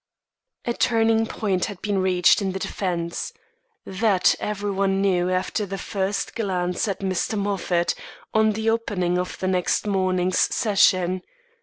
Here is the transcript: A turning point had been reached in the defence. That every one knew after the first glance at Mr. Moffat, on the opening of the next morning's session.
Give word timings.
A 0.65 0.73
turning 0.73 1.27
point 1.27 1.65
had 1.65 1.79
been 1.83 1.99
reached 1.99 2.41
in 2.41 2.53
the 2.53 2.57
defence. 2.57 3.31
That 3.85 4.33
every 4.39 4.71
one 4.71 4.99
knew 4.99 5.29
after 5.29 5.63
the 5.63 5.77
first 5.77 6.33
glance 6.33 6.87
at 6.87 7.01
Mr. 7.01 7.37
Moffat, 7.37 7.93
on 8.33 8.53
the 8.53 8.67
opening 8.71 9.19
of 9.19 9.37
the 9.37 9.47
next 9.47 9.85
morning's 9.85 10.39
session. 10.39 11.21